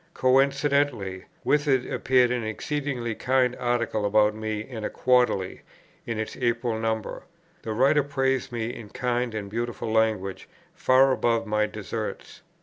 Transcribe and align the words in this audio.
Coincidently 0.15 1.25
with 1.43 1.67
it 1.67 1.87
appeared 1.87 2.31
an 2.31 2.43
exceedingly 2.43 3.13
kind 3.13 3.55
article 3.57 4.03
about 4.03 4.33
me 4.33 4.59
in 4.59 4.83
a 4.83 4.89
Quarterly, 4.89 5.61
in 6.07 6.17
its 6.17 6.35
April 6.37 6.79
number. 6.79 7.21
The 7.61 7.73
writer 7.73 8.01
praised 8.01 8.51
me 8.51 8.73
in 8.73 8.89
kind 8.89 9.35
and 9.35 9.47
beautiful 9.47 9.91
language 9.91 10.49
far 10.73 11.11
above 11.11 11.45
my 11.45 11.67
deserts. 11.67 12.41